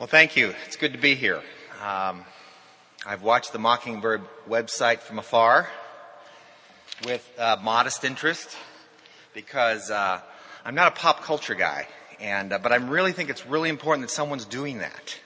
[0.00, 0.54] Well, thank you.
[0.66, 1.42] It's good to be here.
[1.84, 2.24] Um,
[3.04, 5.68] I've watched the Mockingbird website from afar
[7.04, 8.56] with uh, modest interest
[9.34, 10.22] because uh,
[10.64, 11.86] I'm not a pop culture guy,
[12.18, 15.18] and uh, but I really think it's really important that someone's doing that.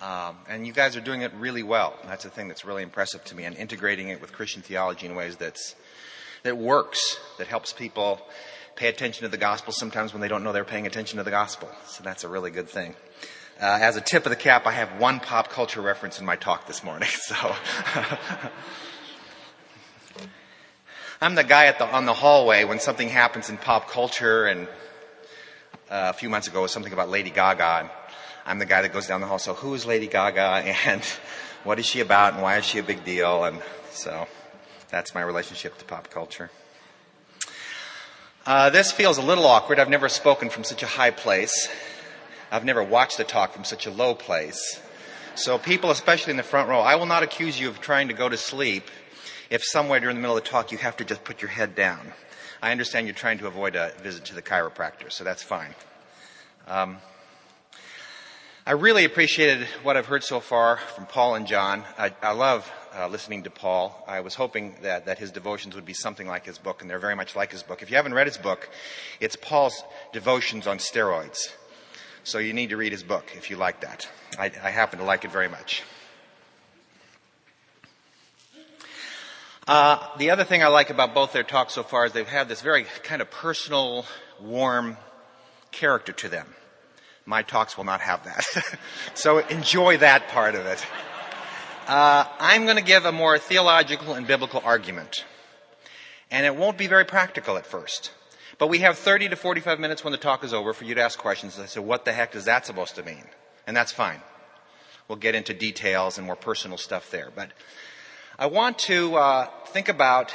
[0.00, 1.94] Um, and you guys are doing it really well.
[2.06, 5.16] That's the thing that's really impressive to me, and integrating it with Christian theology in
[5.16, 5.74] ways that's
[6.44, 8.22] that works, that helps people
[8.74, 11.30] pay attention to the gospel sometimes when they don't know they're paying attention to the
[11.30, 11.68] gospel.
[11.88, 12.94] So that's a really good thing.
[13.60, 16.36] Uh, as a tip of the cap, I have one pop culture reference in my
[16.36, 17.08] talk this morning.
[17.18, 17.34] So
[21.20, 24.68] I'm the guy the, on the hallway when something happens in pop culture, and
[25.90, 27.90] uh, a few months ago it was something about Lady Gaga.
[28.46, 29.40] I'm the guy that goes down the hall.
[29.40, 30.40] So who is Lady Gaga,
[30.86, 31.02] and
[31.64, 33.42] what is she about, and why is she a big deal?
[33.42, 34.28] And so
[34.88, 36.52] that's my relationship to pop culture.
[38.46, 39.80] Uh, this feels a little awkward.
[39.80, 41.68] I've never spoken from such a high place.
[42.50, 44.80] I've never watched a talk from such a low place.
[45.34, 48.14] So, people, especially in the front row, I will not accuse you of trying to
[48.14, 48.84] go to sleep
[49.50, 51.74] if somewhere during the middle of the talk you have to just put your head
[51.74, 52.12] down.
[52.60, 55.74] I understand you're trying to avoid a visit to the chiropractor, so that's fine.
[56.66, 56.98] Um,
[58.66, 61.84] I really appreciated what I've heard so far from Paul and John.
[61.96, 64.04] I, I love uh, listening to Paul.
[64.08, 66.98] I was hoping that, that his devotions would be something like his book, and they're
[66.98, 67.80] very much like his book.
[67.80, 68.68] If you haven't read his book,
[69.20, 71.38] it's Paul's devotions on steroids.
[72.24, 74.08] So you need to read his book if you like that.
[74.38, 75.82] I, I happen to like it very much.
[79.66, 82.48] Uh, the other thing I like about both their talks so far is they've had
[82.48, 84.06] this very kind of personal,
[84.40, 84.96] warm
[85.72, 86.46] character to them.
[87.26, 88.78] My talks will not have that.
[89.14, 90.84] so enjoy that part of it.
[91.86, 95.24] Uh, I'm going to give a more theological and biblical argument.
[96.30, 98.10] And it won't be very practical at first.
[98.58, 101.00] But we have 30 to 45 minutes when the talk is over for you to
[101.00, 101.60] ask questions.
[101.60, 103.24] I said, what the heck is that supposed to mean?
[103.68, 104.20] And that's fine.
[105.06, 107.30] We'll get into details and more personal stuff there.
[107.34, 107.52] But
[108.36, 110.34] I want to uh, think about,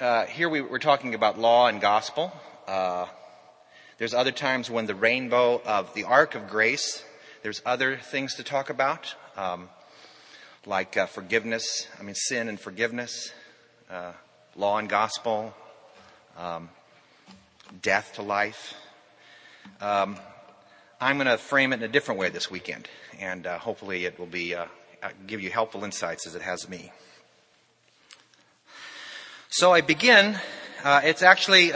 [0.00, 2.32] uh, here we, are talking about law and gospel.
[2.68, 3.06] Uh,
[3.98, 7.04] there's other times when the rainbow of the arc of grace,
[7.42, 9.16] there's other things to talk about.
[9.36, 9.68] Um,
[10.64, 13.32] like uh, forgiveness, I mean, sin and forgiveness,
[13.90, 14.12] uh,
[14.54, 15.54] law and gospel,
[16.38, 16.68] um,
[17.82, 18.74] death to life.
[19.80, 20.16] Um,
[21.00, 22.88] I'm going to frame it in a different way this weekend,
[23.18, 24.66] and uh, hopefully it will be uh,
[25.02, 26.92] uh, give you helpful insights as it has me.
[29.48, 30.38] So I begin.
[30.84, 31.72] Uh, it's actually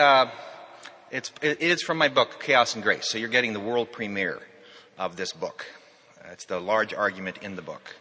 [1.10, 3.08] it's it is from my book Chaos and Grace.
[3.08, 4.40] So you're getting the world premiere
[4.98, 5.66] of this book.
[6.30, 7.96] It's the large argument in the book.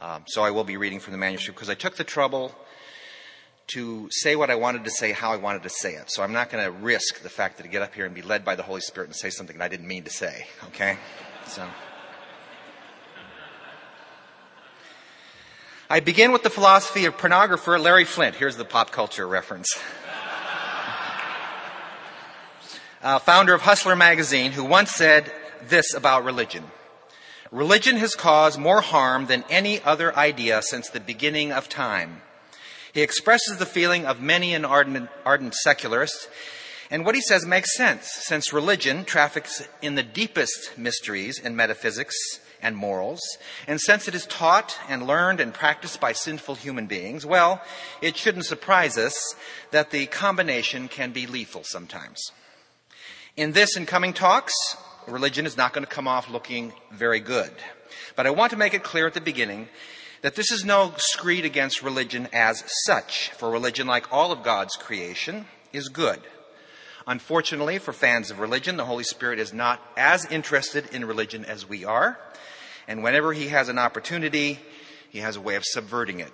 [0.00, 2.54] Um, so I will be reading from the manuscript because I took the trouble
[3.68, 6.10] to say what I wanted to say, how I wanted to say it.
[6.10, 8.22] So I'm not going to risk the fact that I get up here and be
[8.22, 10.46] led by the Holy Spirit and say something I didn't mean to say.
[10.68, 10.96] Okay?
[11.46, 11.66] So.
[15.90, 18.36] I begin with the philosophy of pornographer Larry Flynt.
[18.36, 19.68] Here's the pop culture reference.
[23.00, 25.32] Uh, founder of Hustler magazine, who once said
[25.68, 26.64] this about religion.
[27.52, 32.22] Religion has caused more harm than any other idea since the beginning of time.
[32.92, 36.28] He expresses the feeling of many an ardent, ardent secularist,
[36.90, 42.14] and what he says makes sense, since religion traffics in the deepest mysteries in metaphysics
[42.62, 43.20] and morals,
[43.66, 47.62] and since it is taught and learned and practiced by sinful human beings, well,
[48.00, 49.34] it shouldn't surprise us
[49.70, 52.32] that the combination can be lethal sometimes.
[53.36, 54.54] In this and coming talks,
[55.06, 57.52] religion is not going to come off looking very good.
[58.16, 59.68] But I want to make it clear at the beginning
[60.22, 64.76] that this is no screed against religion as such, for religion, like all of God's
[64.76, 66.20] creation, is good.
[67.06, 71.68] Unfortunately, for fans of religion, the Holy Spirit is not as interested in religion as
[71.68, 72.18] we are,
[72.86, 74.58] and whenever he has an opportunity,
[75.10, 76.32] he has a way of subverting it.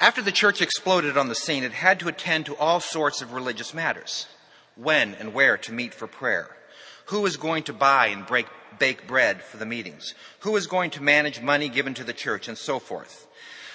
[0.00, 3.32] After the church exploded on the scene, it had to attend to all sorts of
[3.32, 4.26] religious matters
[4.76, 6.54] when and where to meet for prayer,
[7.06, 8.46] who is going to buy and break,
[8.78, 12.48] bake bread for the meetings, who is going to manage money given to the church,
[12.48, 13.26] and so forth.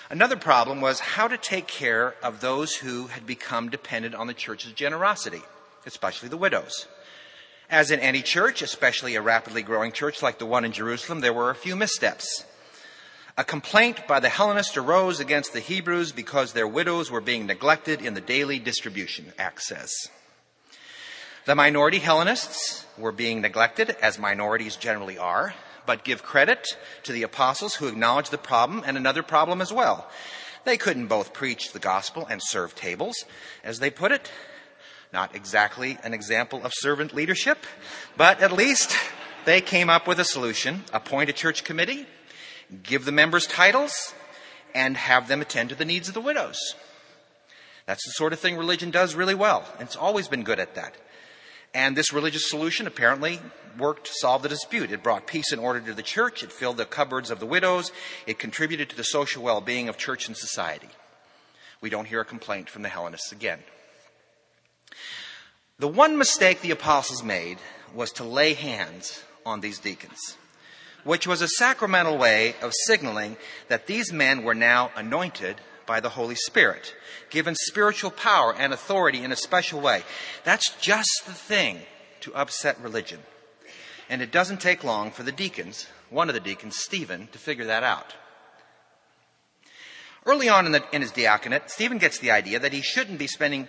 [0.10, 4.34] Another problem was how to take care of those who had become dependent on the
[4.34, 5.42] church's generosity,
[5.86, 6.88] especially the widows.
[7.69, 11.34] As in any church, especially a rapidly growing church like the one in Jerusalem, there
[11.34, 12.44] were a few missteps.
[13.38, 18.01] A complaint by the Hellenists arose against the Hebrews because their widows were being neglected
[18.01, 19.94] in the daily distribution, Acts says.
[21.50, 25.56] The minority Hellenists were being neglected, as minorities generally are,
[25.88, 30.07] but give credit to the apostles who acknowledged the problem and another problem as well.
[30.63, 33.25] They couldn't both preach the gospel and serve tables,
[33.63, 34.31] as they put it.
[35.12, 37.66] Not exactly an example of servant leadership,
[38.16, 38.96] but at least
[39.46, 40.84] they came up with a solution.
[40.94, 42.06] Appoint a church committee,
[42.84, 44.13] give the members titles,
[44.75, 46.75] and have them attend to the needs of the widows.
[47.88, 49.66] That's the sort of thing religion does really well.
[49.80, 50.94] It's always been good at that.
[51.74, 53.39] And this religious solution apparently
[53.77, 54.92] worked to solve the dispute.
[54.92, 56.44] It brought peace and order to the church.
[56.44, 57.92] It filled the cupboards of the widows.
[58.25, 60.89] It contributed to the social well-being of church and society.
[61.81, 63.60] We don't hear a complaint from the Hellenists again.
[65.77, 67.57] The one mistake the apostles made
[67.94, 70.38] was to lay hands on these deacons,
[71.06, 73.38] which was a sacramental way of signaling
[73.69, 76.95] that these men were now anointed by the Holy Spirit,
[77.31, 80.03] given spiritual power and authority in a special way.
[80.44, 81.80] That's just the thing
[82.21, 83.19] to upset religion.
[84.07, 87.65] And it doesn't take long for the deacons, one of the deacons, Stephen, to figure
[87.65, 88.13] that out.
[90.27, 93.25] Early on in, the, in his diaconate, Stephen gets the idea that he shouldn't be
[93.25, 93.68] spending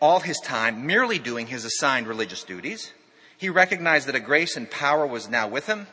[0.00, 2.92] all his time merely doing his assigned religious duties.
[3.38, 5.86] He recognized that a grace and power was now with him,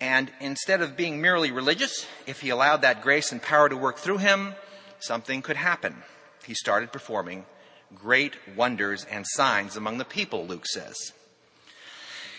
[0.00, 3.98] and instead of being merely religious, if he allowed that grace and power to work
[3.98, 4.54] through him,
[5.00, 6.02] something could happen.
[6.46, 7.46] He started performing
[7.94, 11.12] great wonders and signs among the people, Luke says.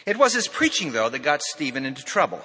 [0.06, 2.42] It was his preaching, though, that got Stephen into trouble.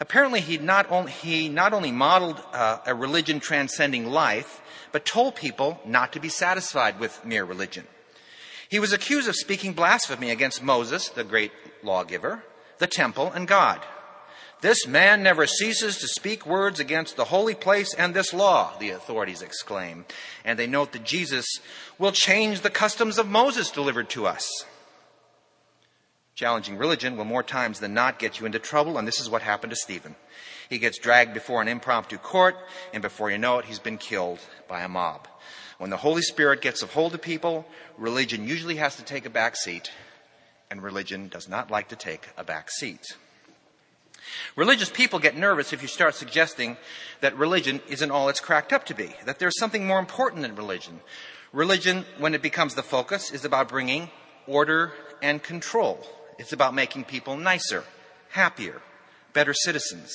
[0.00, 4.62] Apparently, he not only, he not only modeled uh, a religion transcending life,
[4.92, 7.86] but told people not to be satisfied with mere religion.
[8.68, 11.52] He was accused of speaking blasphemy against Moses, the great
[11.82, 12.44] lawgiver,
[12.78, 13.80] the temple, and God.
[14.60, 18.90] This man never ceases to speak words against the holy place and this law, the
[18.90, 20.04] authorities exclaim.
[20.44, 21.46] And they note that Jesus
[21.96, 24.48] will change the customs of Moses delivered to us.
[26.34, 29.42] Challenging religion will more times than not get you into trouble, and this is what
[29.42, 30.14] happened to Stephen.
[30.68, 32.56] He gets dragged before an impromptu court,
[32.92, 34.38] and before you know it, he's been killed
[34.68, 35.26] by a mob.
[35.78, 37.66] When the Holy Spirit gets a hold of people,
[37.96, 39.90] religion usually has to take a back seat,
[40.70, 43.16] and religion does not like to take a back seat.
[44.56, 46.76] Religious people get nervous if you start suggesting
[47.20, 50.54] that religion isn't all it's cracked up to be, that there's something more important than
[50.54, 51.00] religion.
[51.52, 54.10] Religion, when it becomes the focus, is about bringing
[54.46, 54.92] order
[55.22, 56.06] and control.
[56.38, 57.84] It's about making people nicer,
[58.30, 58.82] happier,
[59.32, 60.12] better citizens.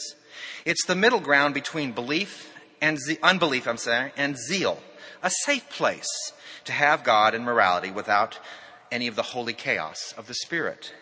[0.65, 4.81] It's the middle ground between belief and ze- unbelief, I'm saying, and zeal.
[5.21, 6.09] A safe place
[6.65, 8.39] to have God and morality without
[8.91, 10.93] any of the holy chaos of the Spirit.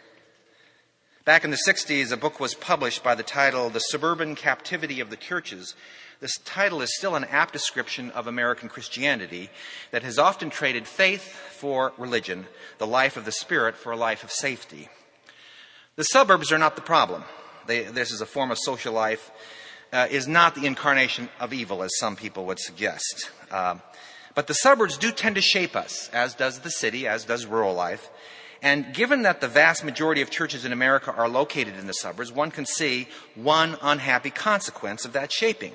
[1.24, 5.12] Back in the 60s, a book was published by the title The Suburban Captivity of
[5.12, 5.76] the Churches.
[6.20, 9.52] This title is still an apt description of American Christianity
[9.92, 12.48] that has often traded faith for religion,
[12.80, 14.90] the life of the Spirit for a life of safety.
[15.96, 17.24] The suburbs are not the problem.
[17.68, 19.30] They, this is a form of social life,
[19.94, 23.30] uh, is not the incarnation of evil, as some people would suggest.
[23.52, 23.76] Uh,
[24.34, 27.76] but the suburbs do tend to shape us, as does the city, as does rural
[27.76, 28.10] life.
[28.62, 32.32] And given that the vast majority of churches in America are located in the suburbs,
[32.32, 35.74] one can see one unhappy consequence of that shaping.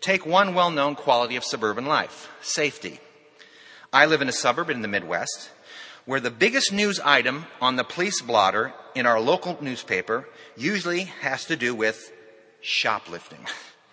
[0.00, 3.00] Take one well known quality of suburban life safety.
[3.92, 5.50] I live in a suburb in the Midwest
[6.06, 11.44] where the biggest news item on the police blotter in our local newspaper usually has
[11.46, 12.12] to do with
[12.60, 13.46] shoplifting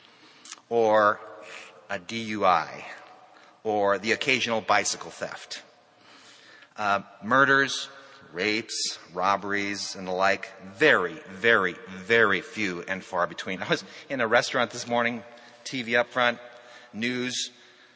[0.69, 1.19] or
[1.89, 2.83] a DUI
[3.63, 5.63] or the occasional bicycle theft.
[6.77, 7.89] Uh, murders,
[8.33, 10.51] rapes, robberies, and the like.
[10.73, 13.61] Very, very, very few and far between.
[13.61, 15.23] I was in a restaurant this morning,
[15.63, 16.39] TV up front,
[16.91, 17.51] news.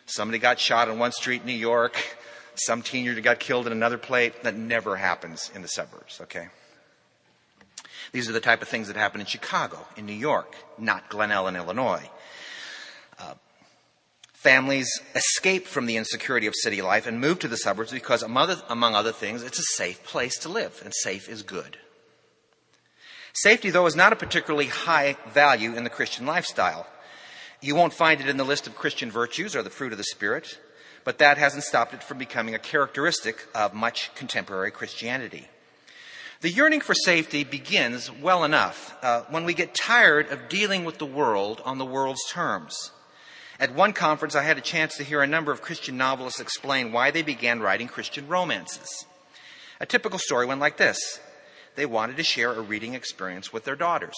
[0.05, 1.97] Somebody got shot on one street in New York.
[2.55, 4.33] Some teenager got killed in another place.
[4.43, 6.47] That never happens in the suburbs, okay?
[8.11, 11.29] These are the type of things that happen in Chicago, in New York, not Glen
[11.29, 12.09] Ellyn, Illinois.
[13.19, 13.33] Uh,
[14.47, 18.95] Families escape from the insecurity of city life and move to the suburbs because, among
[18.95, 21.75] other things, it's a safe place to live, and safe is good.
[23.33, 26.87] Safety, though, is not a particularly high value in the Christian lifestyle.
[27.61, 30.05] You won't find it in the list of Christian virtues or the fruit of the
[30.05, 30.57] Spirit,
[31.03, 35.49] but that hasn't stopped it from becoming a characteristic of much contemporary Christianity.
[36.39, 40.99] The yearning for safety begins well enough uh, when we get tired of dealing with
[40.99, 42.91] the world on the world's terms.
[43.59, 46.91] At one conference, I had a chance to hear a number of Christian novelists explain
[46.91, 49.05] why they began writing Christian romances.
[49.79, 51.19] A typical story went like this
[51.75, 54.15] they wanted to share a reading experience with their daughters.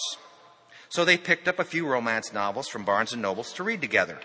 [0.88, 4.18] So they picked up a few romance novels from Barnes and Nobles to read together.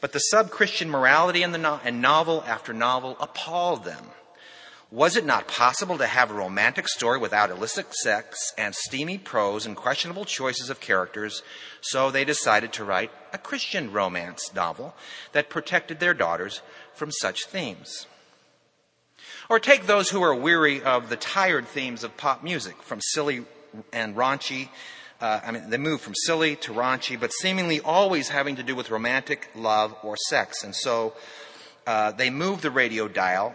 [0.00, 4.04] But the sub Christian morality in the no- and novel after novel appalled them.
[4.92, 9.64] Was it not possible to have a romantic story without illicit sex and steamy prose
[9.64, 11.44] and questionable choices of characters?
[11.80, 14.96] So they decided to write a Christian romance novel
[15.30, 16.60] that protected their daughters
[16.92, 18.08] from such themes.
[19.48, 23.44] Or take those who are weary of the tired themes of pop music, from silly
[23.92, 24.70] and raunchy.
[25.20, 28.74] Uh, I mean, they move from silly to raunchy, but seemingly always having to do
[28.74, 30.64] with romantic love or sex.
[30.64, 31.14] And so
[31.86, 33.54] uh, they move the radio dial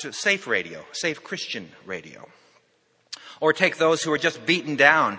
[0.00, 2.28] to safe radio, safe Christian radio.
[3.40, 5.18] Or take those who are just beaten down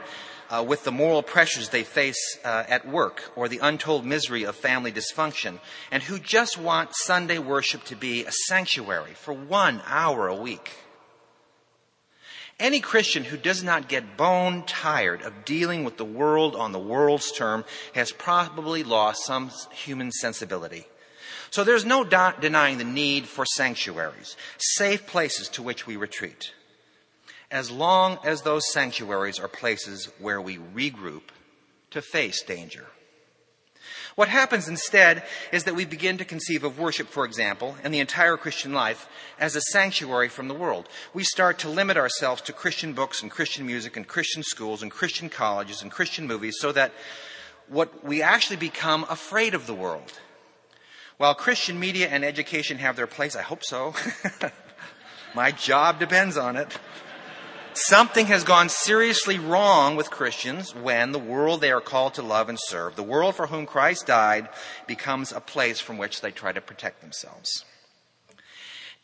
[0.50, 4.56] uh, with the moral pressures they face uh, at work or the untold misery of
[4.56, 5.60] family dysfunction,
[5.92, 10.72] and who just want Sunday worship to be a sanctuary for one hour a week.
[12.60, 16.80] Any Christian who does not get bone tired of dealing with the world on the
[16.80, 20.86] world's term has probably lost some human sensibility.
[21.52, 26.54] So there's no denying the need for sanctuaries, safe places to which we retreat
[27.52, 31.24] as long as those sanctuaries are places where we regroup
[31.92, 32.86] to face danger.
[34.16, 38.00] What happens instead is that we begin to conceive of worship, for example, and the
[38.00, 39.08] entire Christian life
[39.40, 40.90] as a sanctuary from the world.
[41.14, 44.92] We start to limit ourselves to Christian books and Christian music and Christian schools and
[44.92, 46.92] Christian colleges and Christian movies so that
[47.68, 50.20] what we actually become afraid of the world.
[51.20, 53.94] While Christian media and education have their place, I hope so.
[55.36, 56.80] My job depends on it.
[57.74, 62.48] Something has gone seriously wrong with Christians when the world they are called to love
[62.48, 64.48] and serve, the world for whom Christ died,
[64.88, 67.66] becomes a place from which they try to protect themselves.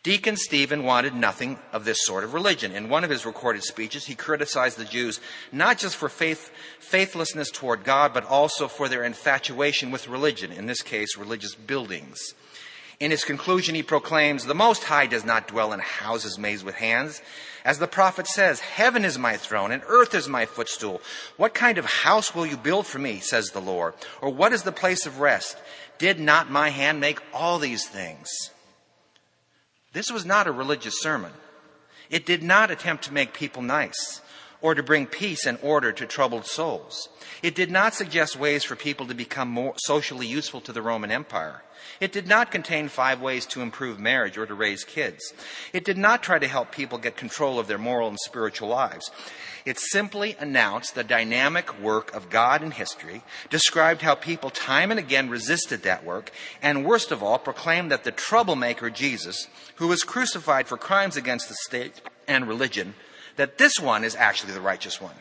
[0.06, 2.72] Deacon Stephen wanted nothing of this sort of religion.
[2.72, 5.20] In one of his recorded speeches, he criticized the Jews
[5.52, 10.68] not just for faith, faithlessness toward God, but also for their infatuation with religion, in
[10.68, 12.36] this case, religious buildings.
[13.00, 16.76] In his conclusion, he proclaims, The Most High does not dwell in houses made with
[16.76, 17.24] hands.
[17.66, 21.02] As the prophet says, Heaven is my throne and earth is my footstool.
[21.36, 23.96] What kind of house will you build for me, says the Lord?
[24.22, 25.58] Or what is the place of rest?
[25.98, 28.52] Did not my hand make all these things?
[29.96, 31.32] This was not a religious sermon.
[32.10, 34.20] It did not attempt to make people nice
[34.60, 37.08] or to bring peace and order to troubled souls.
[37.42, 41.12] It did not suggest ways for people to become more socially useful to the Roman
[41.12, 41.64] Empire.
[42.02, 45.34] It did not contain five ways to improve marriage or to raise kids.
[45.72, 49.10] It did not try to help people get control of their moral and spiritual lives.
[49.66, 55.00] It simply announced the dynamic work of God in history, described how people time and
[55.00, 60.04] again resisted that work, and worst of all, proclaimed that the troublemaker Jesus, who was
[60.04, 62.96] crucified for crimes against the state and religion,
[63.36, 65.16] that this one is actually the righteous one.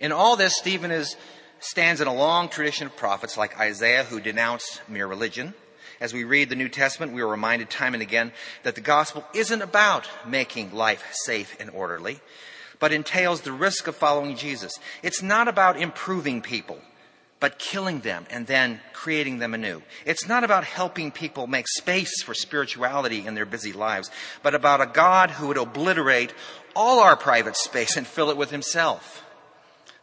[0.00, 1.16] In all this, Stephen is
[1.60, 5.54] stands in a long tradition of prophets like Isaiah who denounced mere religion.
[6.00, 8.32] As we read the New Testament, we are reminded time and again
[8.64, 12.18] that the gospel isn't about making life safe and orderly,
[12.80, 14.72] but entails the risk of following Jesus.
[15.04, 16.80] It's not about improving people,
[17.42, 19.82] but killing them and then creating them anew.
[20.06, 24.12] It's not about helping people make space for spirituality in their busy lives,
[24.44, 26.32] but about a God who would obliterate
[26.76, 29.24] all our private space and fill it with himself.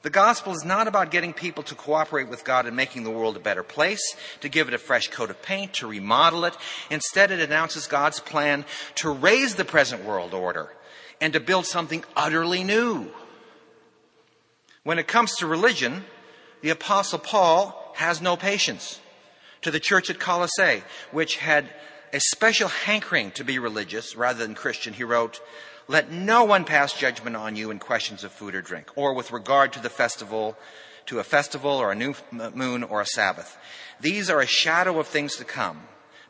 [0.02, 3.38] The gospel is not about getting people to cooperate with God and making the world
[3.38, 6.58] a better place, to give it a fresh coat of paint, to remodel it.
[6.90, 8.66] Instead, it announces God's plan
[8.96, 10.74] to raze the present world order
[11.22, 13.08] and to build something utterly new.
[14.84, 16.04] When it comes to religion,
[16.62, 19.00] the apostle Paul has no patience.
[19.64, 21.70] To the church at Colossae, which had
[22.14, 25.42] a special hankering to be religious rather than Christian, he wrote,
[25.90, 29.32] let no one pass judgment on you in questions of food or drink, or with
[29.32, 30.56] regard to the festival,
[31.08, 32.14] to a festival or a new
[32.54, 33.58] moon or a Sabbath.
[34.00, 35.82] These are a shadow of things to come,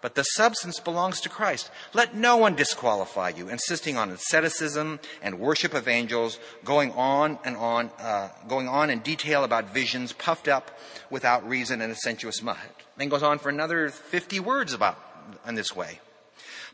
[0.01, 1.70] but the substance belongs to Christ.
[1.94, 7.58] Let no one disqualify you, insisting on asceticism and worship of angels, going on and
[7.58, 10.77] on, uh, going on in detail about visions, puffed up
[11.10, 12.60] without reason and a sensuous mind.
[12.98, 14.98] Then goes on for another 50 words about
[15.48, 16.00] in this way.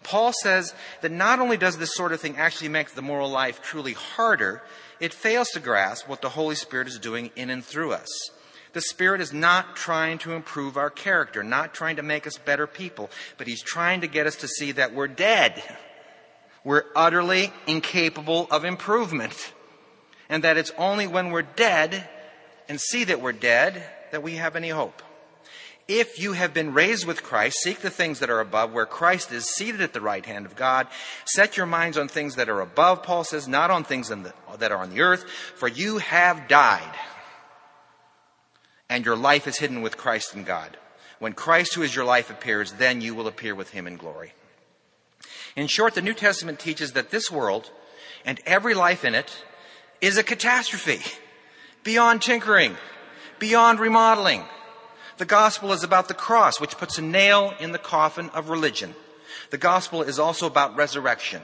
[0.04, 3.62] Paul says that not only does this sort of thing actually make the moral life
[3.62, 4.62] truly harder,
[5.00, 8.08] it fails to grasp what the Holy Spirit is doing in and through us.
[8.76, 12.68] The Spirit is not trying to improve our character, not trying to make us better
[12.68, 15.64] people, but He's trying to get us to see that we're dead.
[16.66, 19.54] We're utterly incapable of improvement.
[20.28, 22.06] And that it's only when we're dead
[22.68, 25.02] and see that we're dead that we have any hope.
[25.88, 29.32] If you have been raised with Christ, seek the things that are above, where Christ
[29.32, 30.88] is seated at the right hand of God.
[31.24, 34.74] Set your minds on things that are above, Paul says, not on things the, that
[34.74, 35.24] are on the earth,
[35.56, 36.94] for you have died,
[38.90, 40.78] and your life is hidden with Christ in God.
[41.20, 44.34] When Christ, who is your life, appears, then you will appear with him in glory.
[45.56, 47.72] In short, the New Testament teaches that this world
[48.26, 49.44] and every life in it
[50.02, 51.02] is a catastrophe
[51.84, 52.76] beyond tinkering,
[53.40, 54.44] beyond remodeling
[55.18, 58.94] the gospel is about the cross, which puts a nail in the coffin of religion.
[59.50, 61.42] The gospel is also about resurrection.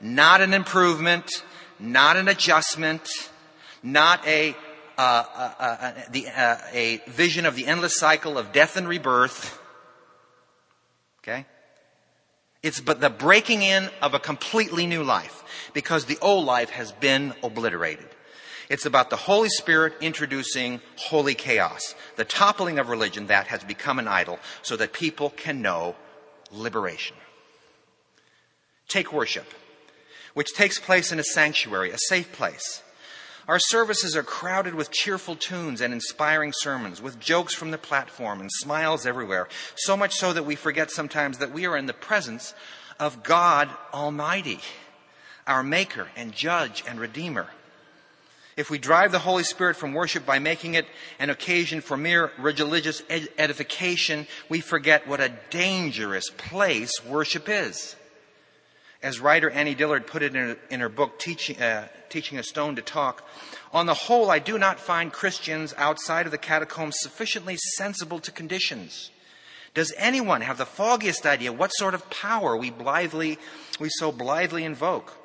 [0.00, 1.30] Not an improvement,
[1.78, 3.06] not an adjustment,
[3.82, 4.56] not a,
[5.00, 9.58] uh, uh, uh, the, uh, a vision of the endless cycle of death and rebirth.
[11.22, 11.46] Okay?
[12.62, 16.92] It's but the breaking in of a completely new life because the old life has
[16.92, 18.08] been obliterated.
[18.68, 23.98] It's about the Holy Spirit introducing holy chaos, the toppling of religion that has become
[23.98, 25.96] an idol so that people can know
[26.52, 27.16] liberation.
[28.86, 29.46] Take worship,
[30.34, 32.82] which takes place in a sanctuary, a safe place.
[33.50, 38.40] Our services are crowded with cheerful tunes and inspiring sermons, with jokes from the platform
[38.40, 41.92] and smiles everywhere, so much so that we forget sometimes that we are in the
[41.92, 42.54] presence
[43.00, 44.60] of God Almighty,
[45.48, 47.48] our Maker and Judge and Redeemer.
[48.56, 50.86] If we drive the Holy Spirit from worship by making it
[51.18, 53.02] an occasion for mere religious
[53.36, 57.96] edification, we forget what a dangerous place worship is.
[59.02, 62.82] As writer Annie Dillard put it in her, book, Teaching, uh, Teaching a Stone to
[62.82, 63.26] Talk,
[63.72, 68.32] on the whole, I do not find Christians outside of the catacombs sufficiently sensible to
[68.32, 69.10] conditions.
[69.74, 73.38] Does anyone have the foggiest idea what sort of power we blithely,
[73.78, 75.16] we so blithely invoke?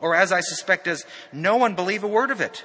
[0.00, 2.64] Or as I suspect, does no one believe a word of it?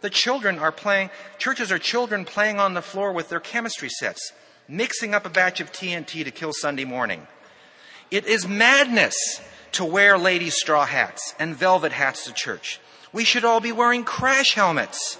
[0.00, 4.32] The children are playing, churches are children playing on the floor with their chemistry sets,
[4.68, 7.26] mixing up a batch of TNT to kill Sunday morning.
[8.12, 9.40] It is madness
[9.72, 12.80] to wear ladies' straw hats and velvet hats to church.
[13.12, 15.18] We should all be wearing crash helmets.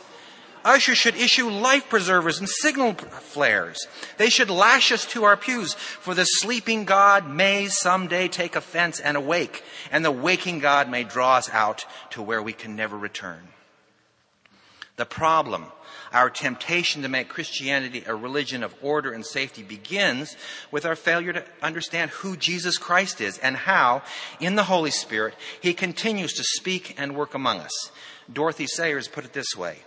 [0.64, 3.78] Ushers should issue life preservers and signal flares.
[4.16, 9.00] They should lash us to our pews, for the sleeping God may someday take offense
[9.00, 12.98] and awake, and the waking God may draw us out to where we can never
[12.98, 13.48] return.
[14.96, 15.66] The problem
[16.12, 20.36] our temptation to make Christianity a religion of order and safety begins
[20.70, 24.02] with our failure to understand who Jesus Christ is and how,
[24.40, 27.90] in the Holy Spirit, He continues to speak and work among us.
[28.32, 29.78] Dorothy Sayers put it this way.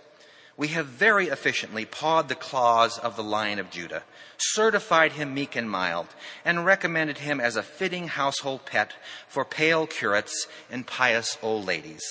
[0.56, 4.02] We have very efficiently pawed the claws of the Lion of Judah,
[4.36, 6.08] certified him meek and mild,
[6.44, 8.92] and recommended him as a fitting household pet
[9.28, 12.02] for pale curates and pious old ladies.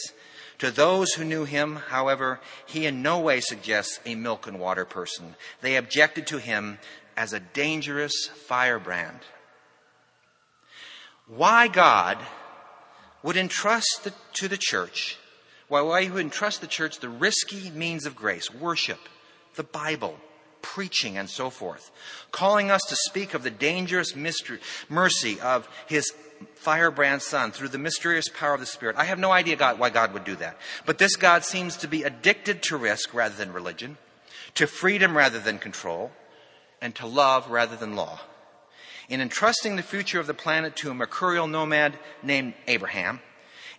[0.62, 4.86] To those who knew him, however, he in no way suggests a milk and water
[4.86, 5.36] person.
[5.62, 6.78] They objected to him
[7.17, 9.21] as a dangerous firebrand.
[11.26, 12.19] Why God
[13.24, 15.17] would entrust the, to the church,
[15.67, 19.00] why he would entrust the church the risky means of grace, worship,
[19.56, 20.15] the Bible,
[20.62, 21.89] preaching, and so forth,
[22.32, 26.13] calling us to speak of the dangerous mystery, mercy of his
[26.56, 28.95] firebrand son through the mysterious power of the Spirit.
[28.97, 30.58] I have no idea God, why God would do that.
[30.86, 33.97] But this God seems to be addicted to risk rather than religion,
[34.56, 36.12] to freedom rather than control,
[36.82, 38.21] and to love rather than law.
[39.10, 43.21] In entrusting the future of the planet to a mercurial nomad named Abraham,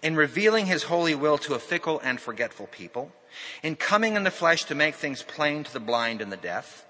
[0.03, 3.13] in revealing his holy will to a fickle and forgetful people,
[3.63, 6.85] in coming in the flesh to make things plain to the blind and the deaf,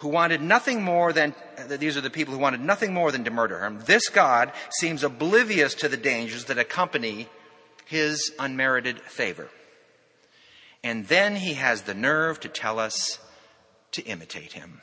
[0.00, 3.24] who wanted nothing more than, uh, these are the people who wanted nothing more than
[3.24, 3.80] to murder him.
[3.84, 7.28] This God seems oblivious to the dangers that accompany
[7.86, 9.48] his unmerited favor.
[10.82, 13.18] And then he has the nerve to tell us
[13.92, 14.80] to imitate him.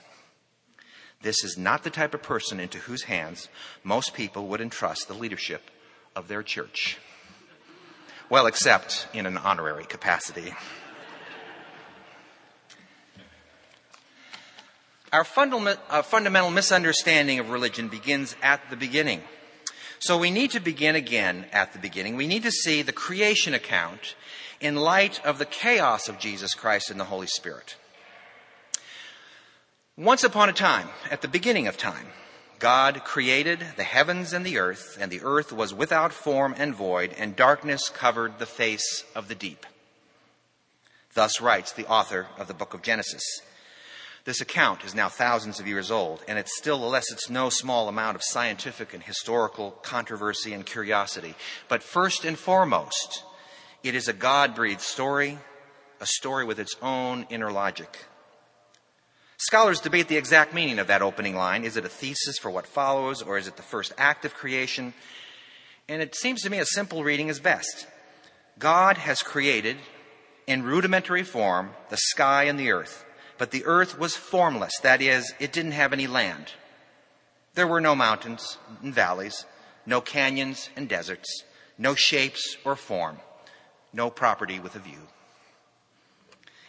[1.24, 3.50] This is not the type of person into whose hands
[3.84, 5.72] most people would entrust the leadership
[6.16, 7.00] of their church.
[8.30, 10.54] Well, except in an honorary capacity.
[15.14, 19.22] Our uh, fundamental misunderstanding of religion begins at the beginning.
[20.00, 22.16] So we need to begin again at the beginning.
[22.16, 24.16] We need to see the creation account
[24.60, 27.78] in light of the chaos of Jesus Christ and the Holy Spirit.
[29.98, 32.08] Once upon a time, at the beginning of time,
[32.60, 37.14] God created the heavens and the earth, and the earth was without form and void,
[37.18, 39.66] and darkness covered the face of the deep.
[41.14, 43.24] Thus writes the author of the book of Genesis.
[44.28, 48.18] This account is now thousands of years old, and it still elicits no small amount
[48.18, 51.34] of scientific and historical controversy and curiosity.
[51.70, 53.24] But first and foremost,
[53.84, 55.38] it is a God breathed story,
[56.02, 58.04] a story with its own inner logic.
[59.38, 61.64] Scholars debate the exact meaning of that opening line.
[61.64, 64.94] Is it a thesis for what follows, or is it the first act of creation?
[65.88, 67.88] And it seems to me a simple reading is best.
[68.60, 69.78] God has created,
[70.48, 73.06] in rudimentary form, the sky and the earth.
[73.38, 74.78] But the earth was formless.
[74.82, 76.54] That is, it didn't have any land.
[77.54, 79.46] There were no mountains and valleys,
[79.86, 81.44] no canyons and deserts,
[81.78, 83.18] no shapes or form,
[83.94, 85.08] no property with a view.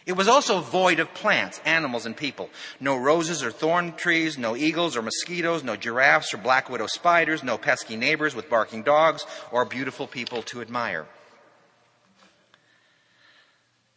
[0.05, 2.49] It was also void of plants, animals, and people.
[2.79, 7.43] No roses or thorn trees, no eagles or mosquitoes, no giraffes or black widow spiders,
[7.43, 11.05] no pesky neighbors with barking dogs, or beautiful people to admire.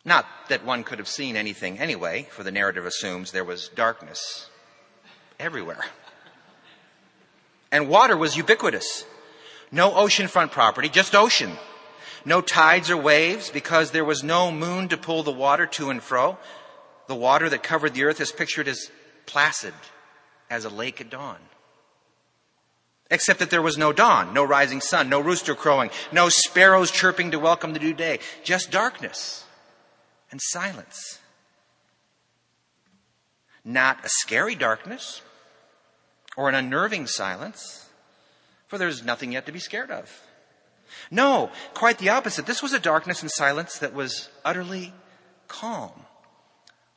[0.05, 4.49] Not that one could have seen anything anyway, for the narrative assumes there was darkness
[5.39, 5.85] everywhere.
[7.71, 9.05] And water was ubiquitous.
[9.71, 11.53] No oceanfront property, just ocean.
[12.25, 16.03] No tides or waves because there was no moon to pull the water to and
[16.03, 16.37] fro.
[17.07, 18.91] The water that covered the earth is pictured as
[19.27, 19.75] placid
[20.51, 21.39] as a lake at dawn.
[23.11, 27.31] Except that there was no dawn, no rising sun, no rooster crowing, no sparrows chirping
[27.31, 29.42] to welcome the new day, just darkness
[30.33, 31.21] and silence.
[33.65, 35.23] Not a scary darkness
[36.37, 37.89] or an unnerving silence,
[38.67, 40.11] for there's nothing yet to be scared of.
[41.11, 42.47] No, quite the opposite.
[42.47, 44.93] This was a darkness and silence that was utterly
[45.47, 45.93] calm,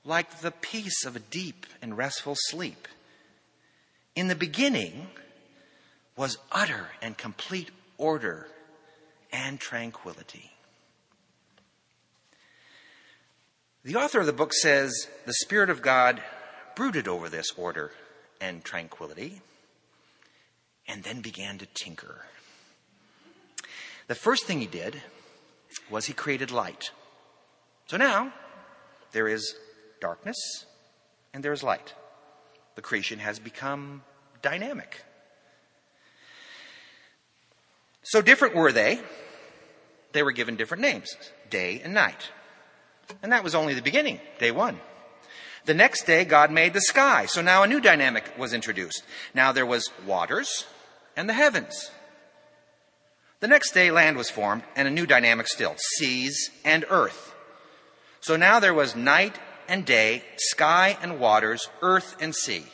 [0.04, 2.88] like the peace of a deep and restful sleep.
[4.15, 5.08] In the beginning
[6.15, 8.48] was utter and complete order
[9.32, 10.54] and tranquility.
[13.86, 16.19] The author of the book says the Spirit of God
[16.76, 17.91] brooded over this order
[18.41, 19.41] and tranquility
[20.88, 22.26] and then began to tinker.
[24.08, 25.04] The first thing he did
[25.88, 26.89] was he created light.
[27.86, 28.34] So now
[29.12, 29.54] there is
[30.02, 30.65] darkness
[31.32, 31.93] and there is light.
[32.74, 34.02] The creation has become
[34.41, 35.04] dynamic.
[38.02, 39.00] So different were they.
[40.13, 41.15] They were given different names
[41.52, 42.32] day and night.
[43.21, 44.79] And that was only the beginning, day one.
[45.65, 47.25] The next day, God made the sky.
[47.25, 49.03] So now a new dynamic was introduced.
[49.33, 50.65] Now there was waters
[51.17, 51.89] and the heavens.
[53.39, 57.33] The next day, land was formed and a new dynamic still seas and earth.
[58.21, 62.65] So now there was night and day, sky and waters, earth and sea.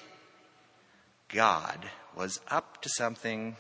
[1.30, 3.56] God was up to something.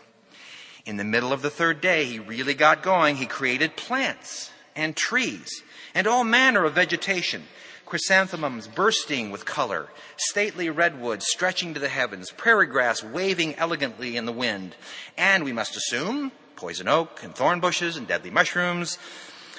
[0.85, 3.15] In the middle of the third day, he really got going.
[3.15, 7.43] He created plants and trees and all manner of vegetation
[7.91, 14.25] chrysanthemums bursting with color, stately redwoods stretching to the heavens, prairie grass waving elegantly in
[14.25, 14.73] the wind,
[15.17, 18.97] and we must assume poison oak and thorn bushes and deadly mushrooms.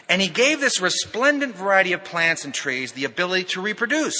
[0.09, 4.17] And he gave this resplendent variety of plants and trees the ability to reproduce,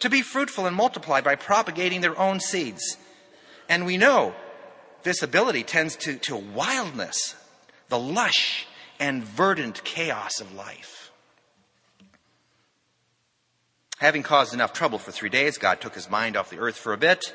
[0.00, 2.98] to be fruitful and multiply by propagating their own seeds.
[3.66, 4.34] And we know
[5.04, 7.34] this ability tends to, to wildness,
[7.88, 8.66] the lush
[9.00, 10.97] and verdant chaos of life.
[13.98, 16.92] Having caused enough trouble for three days, God took his mind off the earth for
[16.92, 17.34] a bit.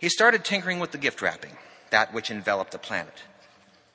[0.00, 1.56] He started tinkering with the gift wrapping,
[1.90, 3.22] that which enveloped the planet.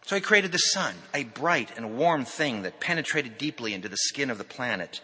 [0.05, 3.97] So he created the sun, a bright and warm thing that penetrated deeply into the
[3.97, 5.01] skin of the planet.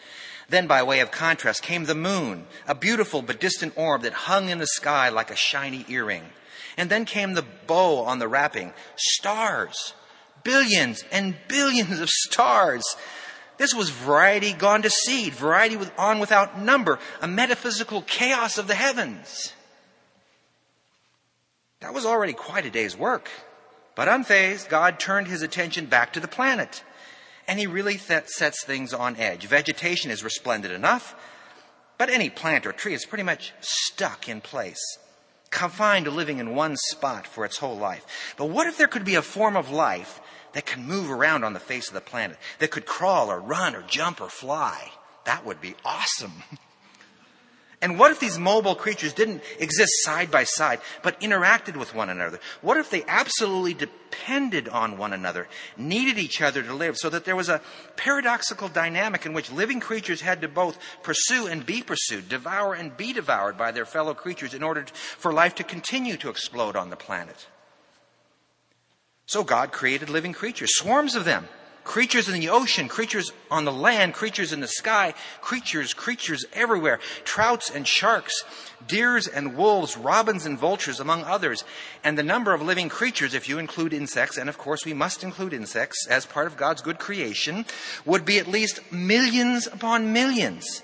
[0.47, 4.49] Then, by way of contrast, came the moon, a beautiful but distant orb that hung
[4.49, 6.25] in the sky like a shiny earring.
[6.77, 9.93] And then came the bow on the wrapping, stars,
[10.43, 12.83] billions and billions of stars
[13.61, 18.73] this was variety gone to seed, variety on without number, a metaphysical chaos of the
[18.73, 19.53] heavens.
[21.81, 23.29] That was already quite a day's work.
[23.93, 26.83] But unfazed, God turned his attention back to the planet.
[27.47, 29.45] And he really th- sets things on edge.
[29.45, 31.13] Vegetation is resplendent enough,
[31.99, 34.97] but any plant or tree is pretty much stuck in place,
[35.51, 38.33] confined to living in one spot for its whole life.
[38.37, 40.19] But what if there could be a form of life
[40.53, 43.75] that can move around on the face of the planet, that could crawl or run
[43.75, 44.91] or jump or fly.
[45.25, 46.43] That would be awesome.
[47.83, 52.11] And what if these mobile creatures didn't exist side by side, but interacted with one
[52.11, 52.39] another?
[52.61, 57.25] What if they absolutely depended on one another, needed each other to live, so that
[57.25, 57.61] there was a
[57.95, 62.95] paradoxical dynamic in which living creatures had to both pursue and be pursued, devour and
[62.95, 66.91] be devoured by their fellow creatures in order for life to continue to explode on
[66.91, 67.47] the planet?
[69.25, 71.47] So God created living creatures, swarms of them.
[71.83, 76.99] Creatures in the ocean, creatures on the land, creatures in the sky, creatures, creatures everywhere.
[77.23, 78.43] Trouts and sharks,
[78.87, 81.63] deers and wolves, robins and vultures, among others.
[82.03, 85.23] And the number of living creatures, if you include insects, and of course we must
[85.23, 87.65] include insects as part of God's good creation,
[88.05, 90.83] would be at least millions upon millions.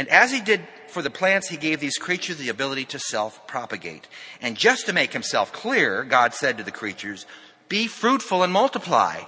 [0.00, 3.46] And as he did for the plants, he gave these creatures the ability to self
[3.46, 4.08] propagate.
[4.40, 7.26] And just to make himself clear, God said to the creatures,
[7.68, 9.24] Be fruitful and multiply,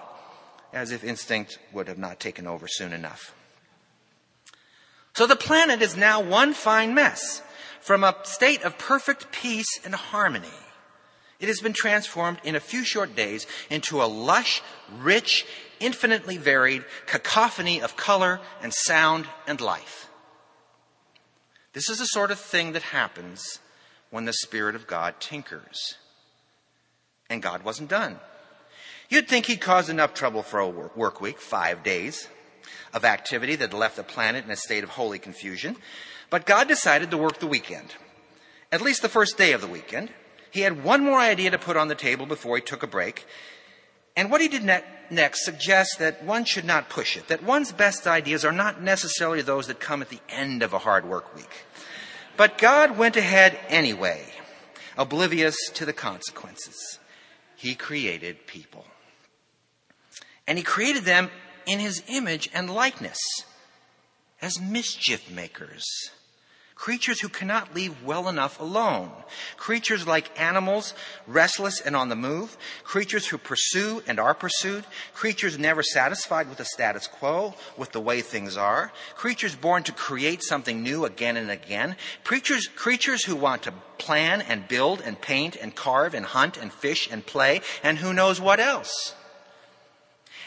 [0.72, 3.34] as if instinct would have not taken over soon enough.
[5.12, 7.42] So the planet is now one fine mess.
[7.82, 10.48] From a state of perfect peace and harmony,
[11.38, 15.44] it has been transformed in a few short days into a lush, rich,
[15.80, 20.08] infinitely varied cacophony of color and sound and life.
[21.72, 23.58] This is the sort of thing that happens
[24.10, 25.96] when the Spirit of God tinkers.
[27.30, 28.20] And God wasn't done.
[29.08, 32.28] You'd think he'd caused enough trouble for a work week, five days
[32.94, 35.76] of activity that left the planet in a state of holy confusion.
[36.30, 37.94] But God decided to work the weekend,
[38.70, 40.10] at least the first day of the weekend.
[40.50, 43.26] He had one more idea to put on the table before he took a break.
[44.16, 47.72] And what he did ne- next suggests that one should not push it, that one's
[47.72, 51.34] best ideas are not necessarily those that come at the end of a hard work
[51.34, 51.64] week.
[52.36, 54.24] But God went ahead anyway,
[54.96, 56.98] oblivious to the consequences.
[57.56, 58.84] He created people.
[60.46, 61.30] And he created them
[61.66, 63.18] in his image and likeness
[64.40, 65.84] as mischief makers
[66.82, 69.08] creatures who cannot leave well enough alone,
[69.56, 70.94] creatures like animals,
[71.28, 76.58] restless and on the move, creatures who pursue and are pursued, creatures never satisfied with
[76.58, 81.36] the status quo, with the way things are, creatures born to create something new again
[81.36, 86.26] and again, creatures, creatures who want to plan and build and paint and carve and
[86.26, 89.14] hunt and fish and play and who knows what else.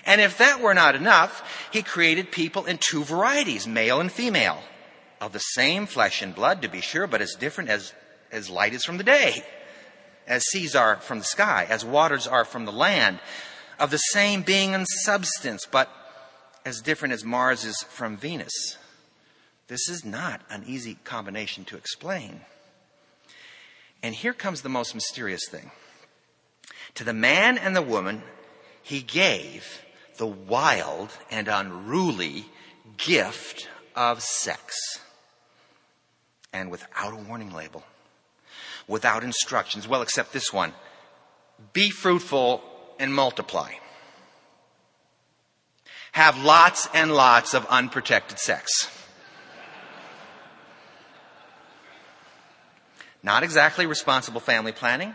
[0.05, 4.61] And if that were not enough, he created people in two varieties, male and female
[5.21, 7.93] of the same flesh and blood, to be sure, but as different as,
[8.31, 9.43] as light is from the day,
[10.27, 13.19] as seas are from the sky, as waters are from the land,
[13.79, 15.89] of the same being and substance, but
[16.65, 18.77] as different as Mars is from Venus.
[19.67, 22.41] This is not an easy combination to explain.
[24.03, 25.71] And here comes the most mysterious thing.
[26.95, 28.21] To the man and the woman,
[28.81, 29.81] he gave
[30.17, 32.45] the wild and unruly
[32.97, 34.75] gift of sex
[36.55, 37.83] and without a warning label,
[38.87, 39.87] without instructions.
[39.87, 40.73] Well, except this one
[41.73, 42.63] be fruitful
[42.97, 43.73] and multiply.
[46.13, 48.89] Have lots and lots of unprotected sex.
[53.21, 55.13] Not exactly responsible family planning.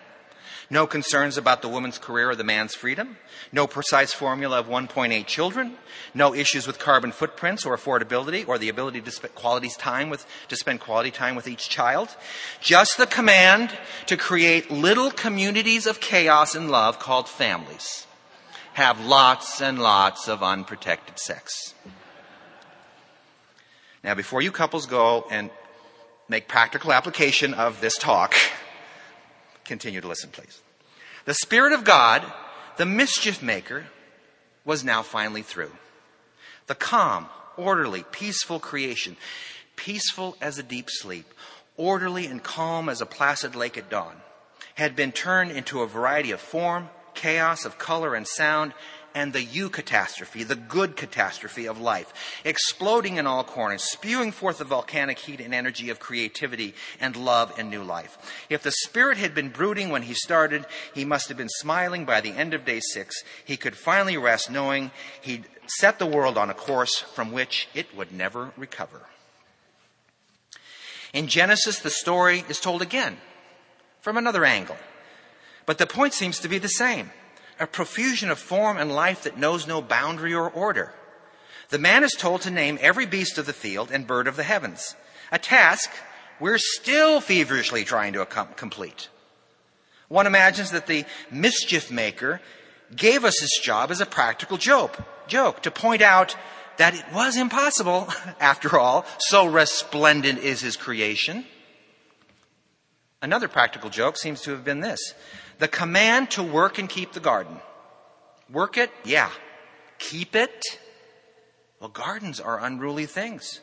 [0.72, 3.18] No concerns about the woman's career or the man's freedom.
[3.50, 5.74] No precise formula of 1.8 children.
[6.14, 10.24] No issues with carbon footprints or affordability or the ability to spend quality time with,
[10.48, 12.16] to spend quality time with each child.
[12.60, 18.06] Just the command to create little communities of chaos and love called families.
[18.74, 21.74] Have lots and lots of unprotected sex.
[24.04, 25.50] Now, before you couples go and
[26.28, 28.34] make practical application of this talk,
[29.70, 30.62] Continue to listen, please.
[31.26, 32.24] The Spirit of God,
[32.76, 33.86] the mischief maker,
[34.64, 35.70] was now finally through.
[36.66, 39.16] The calm, orderly, peaceful creation,
[39.76, 41.32] peaceful as a deep sleep,
[41.76, 44.16] orderly and calm as a placid lake at dawn,
[44.74, 48.74] had been turned into a variety of form, chaos of color and sound,
[49.14, 52.12] and the eucatastrophe, the good catastrophe of life,
[52.44, 57.52] exploding in all corners, spewing forth the volcanic heat and energy of creativity and love
[57.58, 58.18] and new life.
[58.48, 62.20] If the Spirit had been brooding when he started, he must have been smiling by
[62.20, 63.22] the end of day six.
[63.44, 67.94] He could finally rest knowing he'd set the world on a course from which it
[67.96, 69.02] would never recover.
[71.12, 73.16] In Genesis, the story is told again
[74.00, 74.76] from another angle.
[75.66, 77.10] But the point seems to be the same
[77.60, 80.92] a profusion of form and life that knows no boundary or order.
[81.68, 84.42] The man is told to name every beast of the field and bird of the
[84.42, 84.96] heavens,
[85.30, 85.90] a task
[86.40, 89.08] we're still feverishly trying to complete.
[90.08, 92.40] One imagines that the mischief maker
[92.96, 96.34] gave us this job as a practical joke, joke to point out
[96.78, 98.08] that it was impossible,
[98.40, 101.44] after all, so resplendent is his creation.
[103.22, 105.14] Another practical joke seems to have been this
[105.60, 107.60] the command to work and keep the garden.
[108.50, 108.90] Work it?
[109.04, 109.30] Yeah.
[109.98, 110.64] Keep it?
[111.78, 113.60] Well, gardens are unruly things.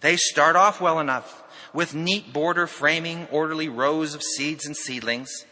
[0.00, 5.44] They start off well enough with neat border framing, orderly rows of seeds and seedlings.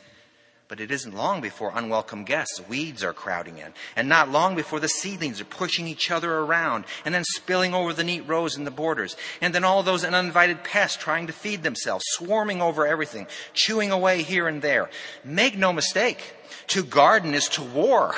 [0.72, 4.80] But it isn't long before unwelcome guests, weeds are crowding in, and not long before
[4.80, 8.64] the seedlings are pushing each other around and then spilling over the neat rows in
[8.64, 9.14] the borders.
[9.42, 14.22] And then all those uninvited pests trying to feed themselves, swarming over everything, chewing away
[14.22, 14.88] here and there.
[15.22, 16.36] Make no mistake,
[16.68, 18.14] to garden is to war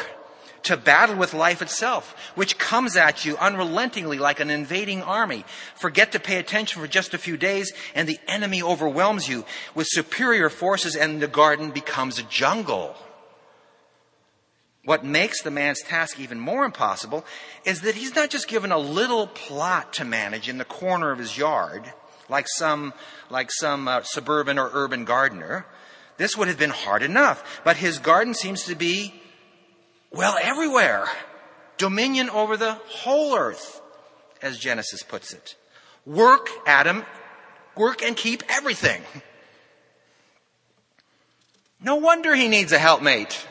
[0.64, 5.44] to battle with life itself, which comes at you unrelentingly like an invading army.
[5.76, 9.86] Forget to pay attention for just a few days, and the enemy overwhelms you with
[9.88, 12.96] superior forces, and the garden becomes a jungle.
[14.84, 17.24] What makes the man's task even more impossible
[17.64, 21.18] is that he's not just given a little plot to manage in the corner of
[21.18, 21.90] his yard,
[22.28, 22.92] like some,
[23.30, 25.64] like some uh, suburban or urban gardener.
[26.18, 29.22] This would have been hard enough, but his garden seems to be
[30.14, 31.06] well, everywhere.
[31.76, 33.80] dominion over the whole earth,
[34.40, 35.56] as Genesis puts it.
[36.06, 37.04] Work, Adam,
[37.76, 39.02] work and keep everything.
[41.80, 43.46] No wonder he needs a helpmate.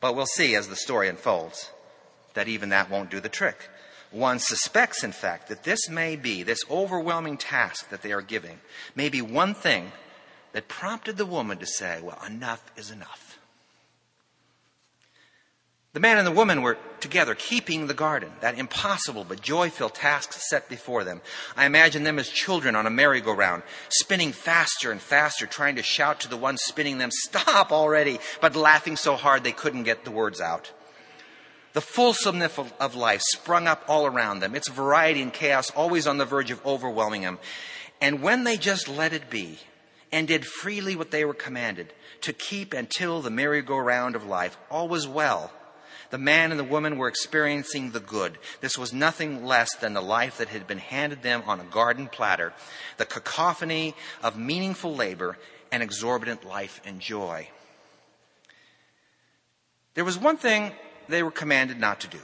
[0.00, 1.70] But we'll see as the story unfolds
[2.34, 3.68] that even that won't do the trick.
[4.10, 8.58] One suspects, in fact, that this may be, this overwhelming task that they are giving,
[8.96, 9.92] may be one thing
[10.52, 13.39] that prompted the woman to say, Well, enough is enough.
[15.92, 19.96] The man and the woman were together keeping the garden, that impossible but joy filled
[19.96, 21.20] task set before them.
[21.56, 26.20] I imagine them as children on a merry-go-round, spinning faster and faster, trying to shout
[26.20, 30.12] to the one spinning them, Stop already, but laughing so hard they couldn't get the
[30.12, 30.72] words out.
[31.72, 36.18] The fulsomeness of life sprung up all around them, its variety and chaos always on
[36.18, 37.40] the verge of overwhelming them.
[38.00, 39.58] And when they just let it be
[40.12, 44.86] and did freely what they were commanded, to keep until the merry-go-round of life, all
[44.86, 45.50] was well
[46.10, 48.38] the man and the woman were experiencing the good.
[48.60, 52.08] This was nothing less than the life that had been handed them on a garden
[52.08, 52.52] platter,
[52.98, 55.38] the cacophony of meaningful labor
[55.72, 57.48] and exorbitant life and joy.
[59.94, 60.72] There was one thing
[61.08, 62.18] they were commanded not to do.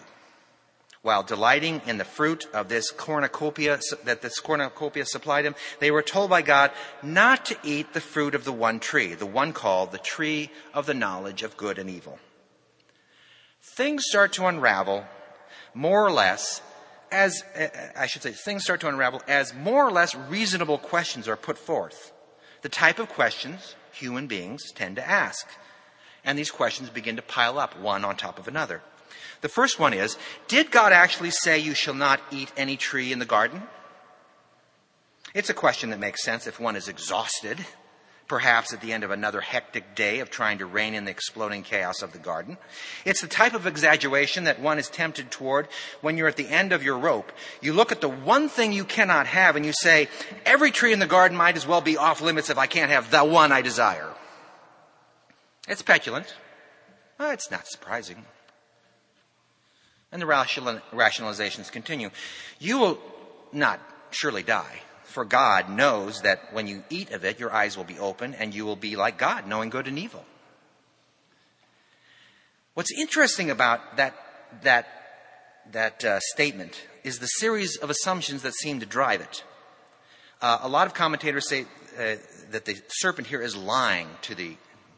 [1.02, 6.02] While delighting in the fruit of this cornucopia that this cornucopia supplied them, they were
[6.02, 9.92] told by God not to eat the fruit of the one tree, the one called
[9.92, 12.18] the tree of the knowledge of good and evil
[13.74, 15.04] things start to unravel
[15.74, 16.62] more or less
[17.10, 21.28] as, eh, I should say, things start to unravel as more or less reasonable questions
[21.28, 22.12] are put forth.
[22.62, 25.46] The type of questions human beings tend to ask.
[26.24, 28.82] And these questions begin to pile up one on top of another.
[29.40, 30.16] The first one is
[30.48, 33.62] Did God actually say you shall not eat any tree in the garden?
[35.34, 37.64] It's a question that makes sense if one is exhausted
[38.28, 41.62] perhaps at the end of another hectic day of trying to rein in the exploding
[41.62, 42.58] chaos of the garden.
[43.04, 45.68] It's the type of exaggeration that one is tempted toward
[46.00, 47.30] when you're at the end of your rope.
[47.60, 50.08] You look at the one thing you cannot have and you say,
[50.44, 53.10] every tree in the garden might as well be off limits if I can't have
[53.10, 54.12] the one I desire.
[55.68, 56.34] It's petulant.
[57.18, 58.24] Well, it's not surprising.
[60.12, 62.10] And the rationalizations continue.
[62.58, 62.98] You will
[63.52, 64.80] not surely die.
[65.16, 68.54] For God knows that when you eat of it, your eyes will be open and
[68.54, 70.26] you will be like God, knowing good and evil.
[72.74, 74.14] What's interesting about that,
[74.60, 74.86] that,
[75.72, 79.42] that uh, statement is the series of assumptions that seem to drive it.
[80.42, 82.16] Uh, a lot of commentators say uh,
[82.50, 84.54] that the serpent here is lying to, the,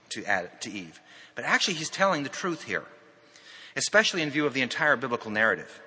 [0.09, 0.25] to,
[0.63, 1.01] to Eve.
[1.37, 2.83] But actually, he's telling the truth here,
[3.77, 5.81] especially in view of the entire biblical narrative.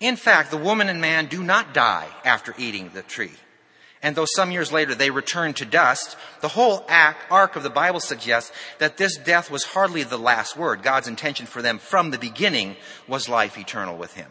[0.00, 3.32] In fact, the woman and man do not die after eating the tree.
[4.02, 8.00] And though some years later they return to dust, the whole arc of the Bible
[8.00, 10.82] suggests that this death was hardly the last word.
[10.82, 14.30] God's intention for them from the beginning was life eternal with Him.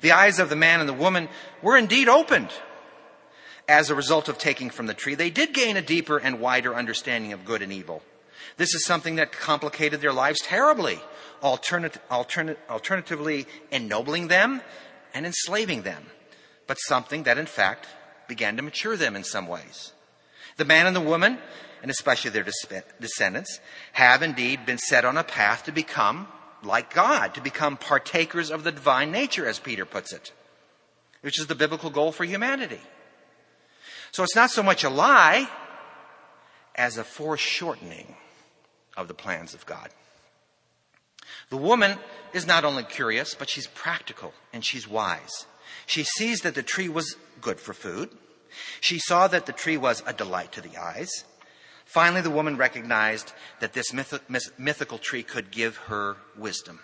[0.00, 1.28] The eyes of the man and the woman
[1.60, 2.52] were indeed opened
[3.66, 5.16] as a result of taking from the tree.
[5.16, 8.02] They did gain a deeper and wider understanding of good and evil.
[8.56, 11.00] This is something that complicated their lives terribly
[11.42, 14.62] alternat- alternat- alternatively ennobling them
[15.14, 16.10] and enslaving them,
[16.66, 17.86] but something that in fact
[18.28, 19.92] began to mature them in some ways.
[20.56, 21.38] The man and the woman,
[21.82, 22.46] and especially their
[23.00, 23.60] descendants,
[23.92, 26.28] have indeed been set on a path to become
[26.62, 30.32] like God, to become partakers of the divine nature, as Peter puts it,
[31.20, 32.80] which is the biblical goal for humanity.
[34.10, 35.48] So it's not so much a lie
[36.74, 38.16] as a foreshortening
[38.96, 39.90] of the plans of God.
[41.50, 41.98] The woman
[42.32, 45.46] is not only curious, but she's practical and she's wise.
[45.86, 48.10] She sees that the tree was good for food.
[48.80, 51.10] She saw that the tree was a delight to the eyes.
[51.84, 56.80] Finally, the woman recognized that this myth- mythical tree could give her wisdom.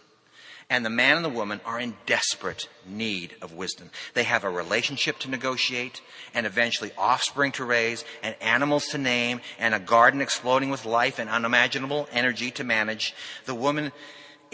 [0.71, 3.91] And the man and the woman are in desperate need of wisdom.
[4.15, 6.01] They have a relationship to negotiate,
[6.33, 11.19] and eventually offspring to raise, and animals to name, and a garden exploding with life
[11.19, 13.15] and unimaginable energy to manage.
[13.45, 13.93] The woman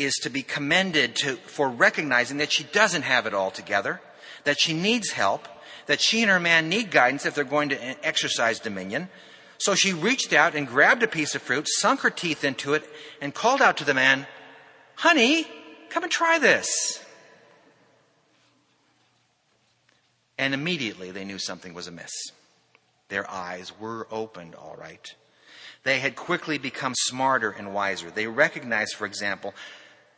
[0.03, 4.01] is to be commended to, for recognizing that she doesn't have it all together,
[4.45, 5.47] that she needs help,
[5.87, 9.09] that she and her man need guidance if they're going to exercise dominion.
[9.59, 12.85] So she reached out and grabbed a piece of fruit, sunk her teeth into it,
[13.21, 14.27] and called out to the man,
[14.97, 15.47] Honey,
[15.89, 17.03] come and try this.
[20.39, 22.13] And immediately they knew something was amiss.
[23.09, 25.07] Their eyes were opened, all right.
[25.83, 28.11] They had quickly become smarter and wiser.
[28.11, 29.55] They recognized, for example,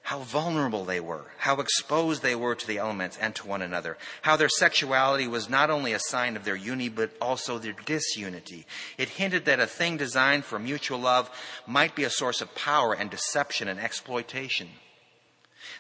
[0.03, 3.97] how vulnerable they were, how exposed they were to the elements and to one another,
[4.23, 8.67] how their sexuality was not only a sign of their unity, but also their disunity.
[8.99, 11.31] It hinted that a thing designed for mutual love
[11.67, 14.69] might be a source of power and deception and exploitation.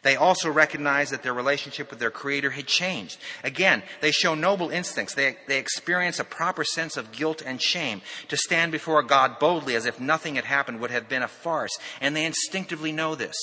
[0.02, 3.18] They also recognize that their relationship with their Creator had changed.
[3.44, 5.14] Again, they show noble instincts.
[5.14, 8.02] They, they experience a proper sense of guilt and shame.
[8.28, 11.76] To stand before God boldly as if nothing had happened would have been a farce,
[12.00, 13.36] and they instinctively know this.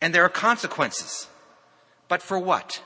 [0.00, 1.28] And there are consequences.
[2.08, 2.82] But for what?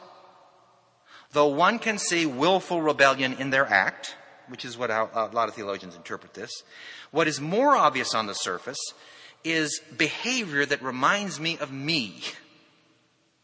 [1.33, 4.17] Though one can see willful rebellion in their act,
[4.49, 6.51] which is what uh, a lot of theologians interpret this,
[7.11, 8.79] what is more obvious on the surface
[9.45, 12.23] is behavior that reminds me of me.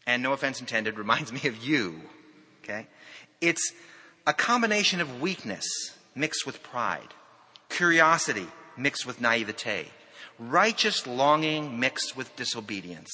[0.05, 2.01] And no offense intended, reminds me of you.
[2.63, 2.87] Okay?
[3.39, 3.73] It's
[4.25, 5.65] a combination of weakness
[6.15, 7.13] mixed with pride,
[7.69, 9.87] curiosity mixed with naivete,
[10.37, 13.11] righteous longing mixed with disobedience.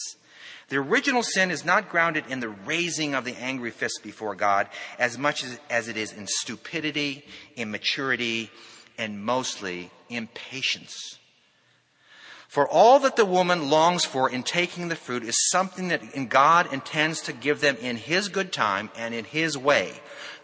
[0.69, 4.67] The original sin is not grounded in the raising of the angry fist before God
[4.97, 7.25] as much as, as it is in stupidity,
[7.55, 8.49] immaturity,
[8.97, 11.19] and mostly impatience.
[12.53, 16.71] For all that the woman longs for in taking the fruit is something that God
[16.71, 19.93] intends to give them in His good time and in His way.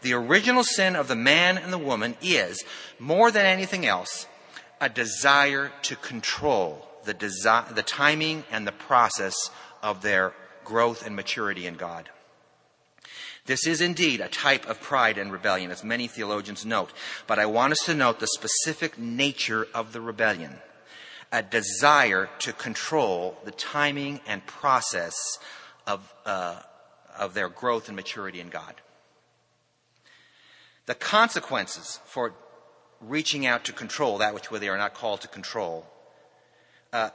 [0.02, 2.64] The original sin of the man and the woman is,
[2.98, 4.26] more than anything else,
[4.82, 9.36] a desire to control the, desi- the timing and the process
[9.82, 12.10] of their growth and maturity in God.
[13.46, 16.92] This is indeed a type of pride and rebellion, as many theologians note,
[17.26, 20.60] but I want us to note the specific nature of the rebellion
[21.32, 25.16] a desire to control the timing and process
[25.86, 26.60] of, uh,
[27.18, 28.76] of their growth and maturity in God.
[30.88, 32.34] The consequences for
[33.00, 35.86] reaching out to control that which they are not called to control,
[36.92, 37.12] uh,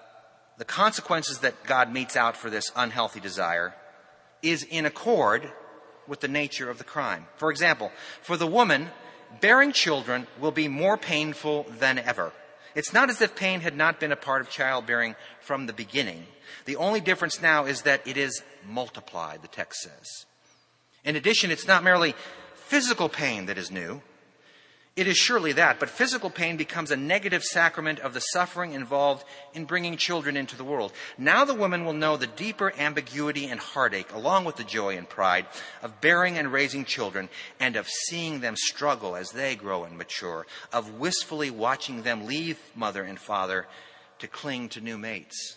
[0.59, 3.74] the consequences that God metes out for this unhealthy desire
[4.42, 5.50] is in accord
[6.07, 7.26] with the nature of the crime.
[7.36, 7.90] For example,
[8.22, 8.90] for the woman,
[9.40, 12.32] bearing children will be more painful than ever.
[12.74, 16.26] It's not as if pain had not been a part of childbearing from the beginning.
[16.64, 20.26] The only difference now is that it is multiplied, the text says.
[21.05, 22.14] In addition, it's not merely
[22.55, 24.02] physical pain that is new.
[24.97, 29.24] It is surely that, but physical pain becomes a negative sacrament of the suffering involved
[29.53, 30.92] in bringing children into the world.
[31.18, 35.09] Now the woman will know the deeper ambiguity and heartache, along with the joy and
[35.09, 35.47] pride
[35.82, 37.28] of bearing and raising children,
[37.59, 42.61] and of seeing them struggle as they grow and mature, of wistfully watching them leave
[42.76, 43.66] mother and father
[44.20, 45.57] to cling to new mates.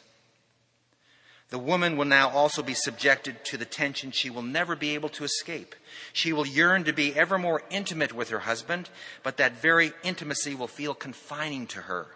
[1.49, 5.09] The woman will now also be subjected to the tension she will never be able
[5.09, 5.75] to escape.
[6.11, 8.89] She will yearn to be ever more intimate with her husband,
[9.23, 12.07] but that very intimacy will feel confining to her.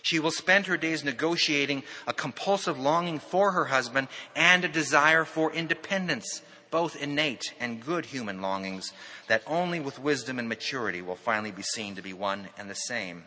[0.00, 5.24] She will spend her days negotiating a compulsive longing for her husband and a desire
[5.24, 8.92] for independence, both innate and good human longings
[9.28, 12.74] that only with wisdom and maturity will finally be seen to be one and the
[12.74, 13.24] same.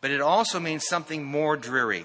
[0.00, 2.04] But it also means something more dreary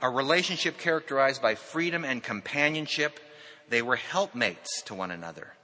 [0.00, 3.20] a relationship characterized by freedom and companionship.
[3.68, 5.54] They were helpmates to one another.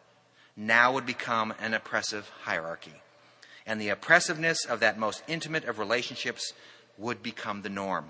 [0.56, 2.94] Now would become an oppressive hierarchy.
[3.66, 6.52] And the oppressiveness of that most intimate of relationships
[6.98, 8.06] would become the norm.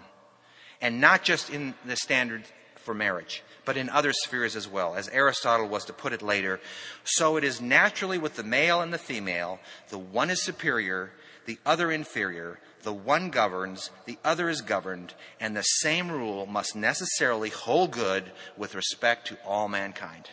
[0.81, 2.45] And not just in the standard
[2.77, 4.95] for marriage, but in other spheres as well.
[4.95, 6.61] As Aristotle was to put it later,
[7.05, 9.59] so it is naturally with the male and the female,
[9.89, 11.11] the one is superior,
[11.47, 16.77] the other inferior, the one governs, the other is governed, and the same rule must
[16.77, 20.29] necessarily hold good with respect to all mankind.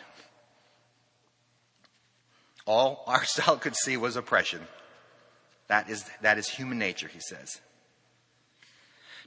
[2.64, 4.60] All Aristotle could see was oppression.
[5.68, 7.60] That is, that is human nature, he says.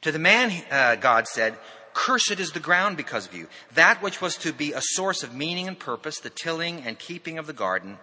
[0.01, 1.57] To the man, uh, God said,
[1.93, 3.47] Cursed is the ground because of you.
[3.73, 7.38] That which was to be a source of meaning and purpose, the tilling and keeping
[7.38, 7.97] of the garden,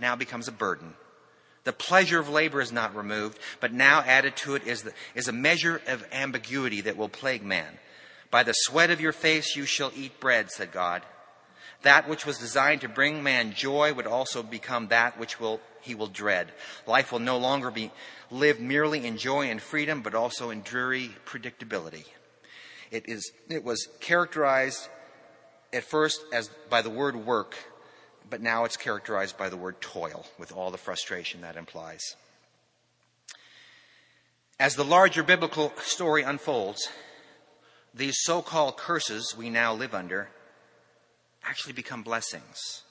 [0.00, 0.94] now becomes a burden.
[1.64, 5.28] The pleasure of labor is not removed, but now added to it is, the, is
[5.28, 7.78] a measure of ambiguity that will plague man.
[8.30, 11.02] By the sweat of your face you shall eat bread, said God.
[11.82, 15.94] That which was designed to bring man joy would also become that which will, he
[15.94, 16.52] will dread.
[16.86, 17.90] Life will no longer be
[18.30, 22.06] lived merely in joy and freedom, but also in dreary predictability.
[22.90, 24.88] It, is, it was characterized
[25.72, 27.56] at first as by the word work,
[28.28, 32.16] but now it's characterized by the word toil, with all the frustration that implies.
[34.58, 36.88] As the larger biblical story unfolds,
[37.94, 40.28] these so called curses we now live under
[41.44, 42.82] actually become blessings.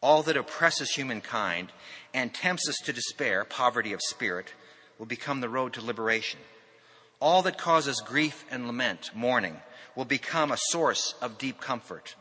[0.00, 1.72] All that oppresses humankind
[2.12, 4.52] and tempts us to despair, poverty of spirit,
[4.98, 6.40] will become the road to liberation.
[7.20, 9.56] All that causes grief and lament, mourning,
[9.94, 12.14] will become a source of deep comfort.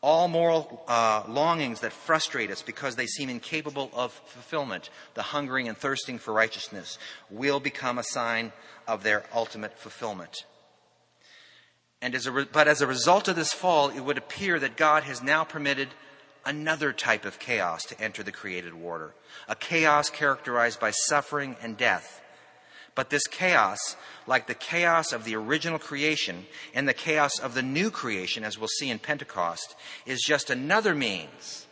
[0.00, 5.66] All moral uh, longings that frustrate us because they seem incapable of fulfillment, the hungering
[5.66, 6.98] and thirsting for righteousness,
[7.30, 8.52] will become a sign
[8.86, 10.44] of their ultimate fulfillment.
[12.00, 15.02] And as re- but as a result of this fall, it would appear that God
[15.02, 15.88] has now permitted
[16.46, 19.14] another type of chaos to enter the created order,
[19.48, 22.22] a chaos characterized by suffering and death.
[22.98, 23.94] But this chaos,
[24.26, 28.58] like the chaos of the original creation and the chaos of the new creation, as
[28.58, 31.68] we'll see in Pentecost, is just another means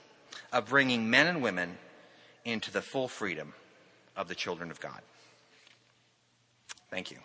[0.52, 1.78] of bringing men and women
[2.44, 3.54] into the full freedom
[4.16, 5.00] of the children of God.
[6.90, 7.18] Thank you.